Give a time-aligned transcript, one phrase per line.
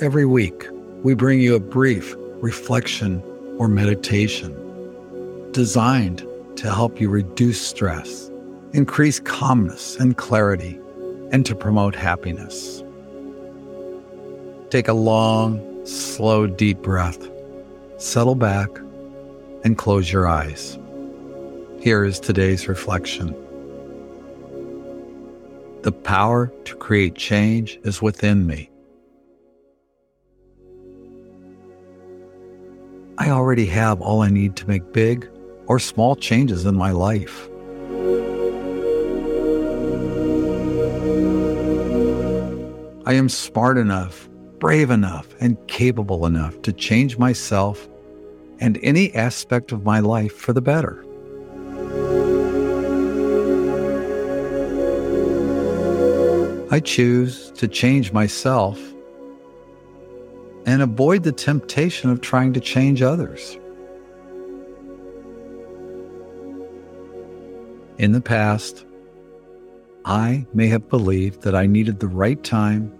[0.00, 0.68] Every week,
[1.02, 3.20] we bring you a brief reflection
[3.58, 4.54] or meditation
[5.50, 6.24] designed
[6.54, 8.30] to help you reduce stress,
[8.72, 10.78] increase calmness and clarity,
[11.32, 12.84] and to promote happiness.
[14.70, 17.28] Take a long, slow, deep breath,
[17.96, 18.68] settle back,
[19.64, 20.78] and close your eyes.
[21.80, 23.34] Here is today's reflection.
[25.82, 28.70] The power to create change is within me.
[33.20, 35.28] I already have all I need to make big
[35.66, 37.48] or small changes in my life.
[43.04, 44.28] I am smart enough,
[44.60, 47.88] brave enough, and capable enough to change myself
[48.60, 51.04] and any aspect of my life for the better.
[56.70, 58.78] I choose to change myself
[60.66, 63.58] and avoid the temptation of trying to change others.
[67.98, 68.84] In the past,
[70.04, 72.92] I may have believed that I needed the right time,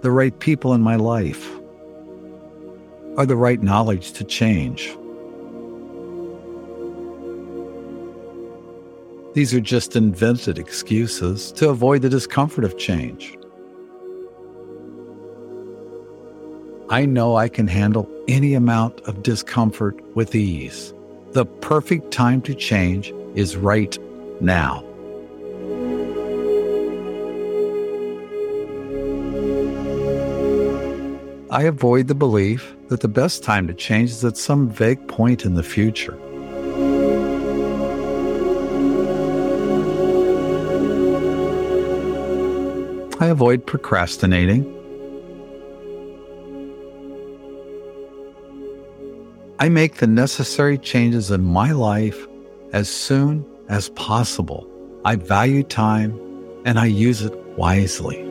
[0.00, 1.50] the right people in my life,
[3.16, 4.96] or the right knowledge to change.
[9.34, 13.38] These are just invented excuses to avoid the discomfort of change.
[16.92, 20.92] I know I can handle any amount of discomfort with ease.
[21.30, 23.98] The perfect time to change is right
[24.42, 24.84] now.
[31.50, 35.46] I avoid the belief that the best time to change is at some vague point
[35.46, 36.18] in the future.
[43.18, 44.81] I avoid procrastinating.
[49.62, 52.26] I make the necessary changes in my life
[52.72, 54.68] as soon as possible.
[55.04, 56.18] I value time
[56.64, 58.24] and I use it wisely.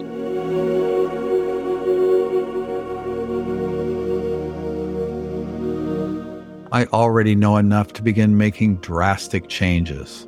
[6.73, 10.27] I already know enough to begin making drastic changes.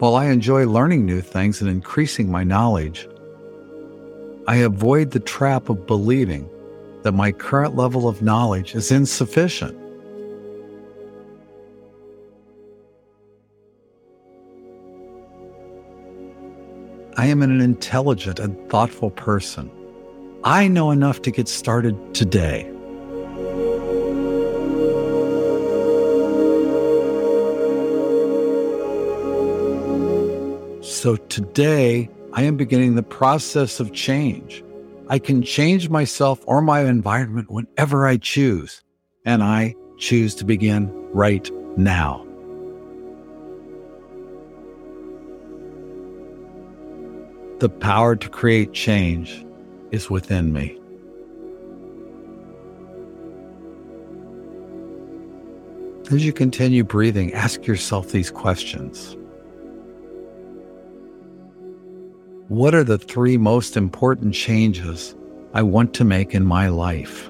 [0.00, 3.08] While I enjoy learning new things and increasing my knowledge,
[4.48, 6.50] I avoid the trap of believing
[7.08, 9.74] that my current level of knowledge is insufficient.
[17.16, 19.70] I am an intelligent and thoughtful person.
[20.44, 22.70] I know enough to get started today.
[30.82, 34.62] So today, I am beginning the process of change.
[35.10, 38.82] I can change myself or my environment whenever I choose,
[39.24, 42.26] and I choose to begin right now.
[47.60, 49.44] The power to create change
[49.90, 50.78] is within me.
[56.12, 59.16] As you continue breathing, ask yourself these questions.
[62.48, 65.14] What are the three most important changes
[65.52, 67.28] I want to make in my life?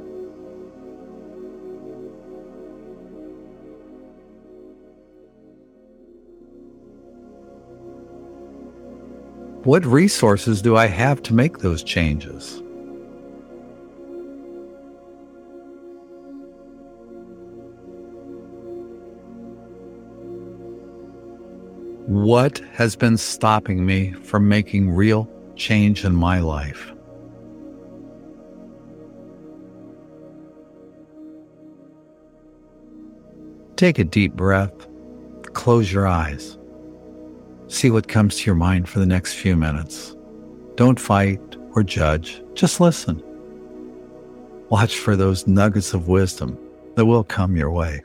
[9.64, 12.62] What resources do I have to make those changes?
[22.28, 26.92] What has been stopping me from making real change in my life?
[33.76, 34.74] Take a deep breath,
[35.54, 36.58] close your eyes,
[37.68, 40.14] see what comes to your mind for the next few minutes.
[40.74, 41.40] Don't fight
[41.72, 43.22] or judge, just listen.
[44.68, 46.58] Watch for those nuggets of wisdom
[46.94, 48.02] that will come your way.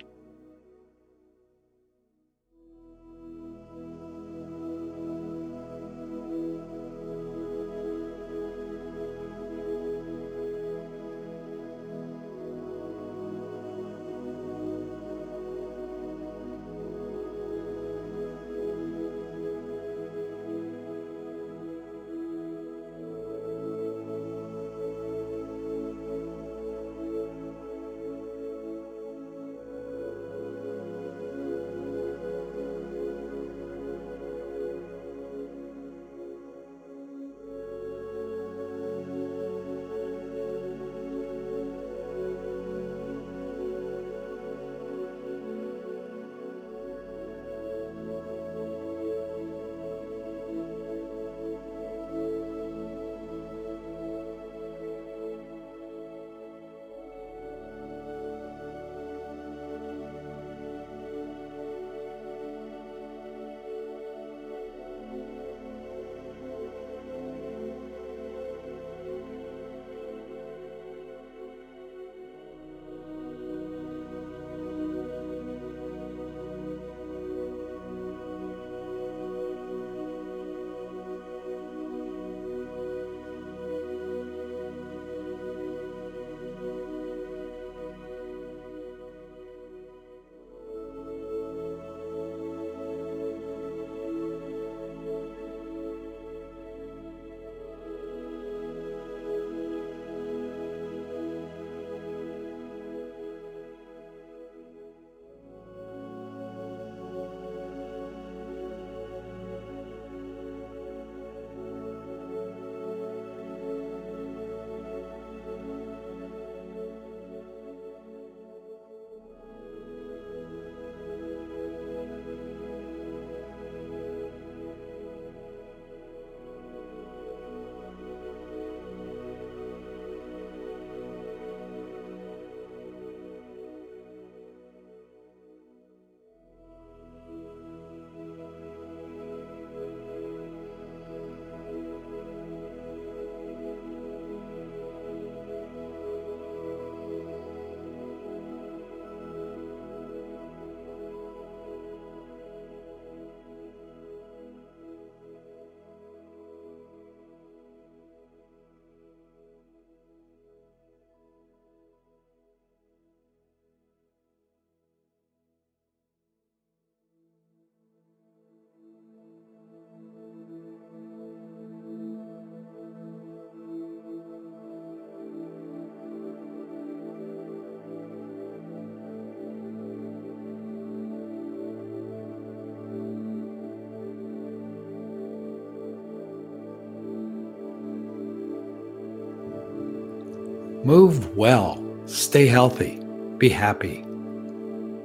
[190.84, 193.00] Move well, stay healthy,
[193.38, 194.04] be happy.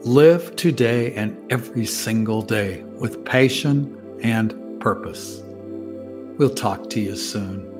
[0.02, 5.40] Live today and every single day with passion and purpose.
[6.36, 7.77] We'll talk to you soon.